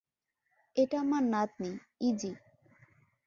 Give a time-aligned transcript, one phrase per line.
[0.75, 1.71] এটা আমার নাতনি,
[2.01, 2.31] ইযি।